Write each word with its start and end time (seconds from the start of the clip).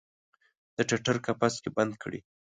د 0.77 0.77
ټټر 0.89 1.17
قفس 1.25 1.55
کې 1.63 1.69
بند 1.77 1.93
کړي 2.03 2.19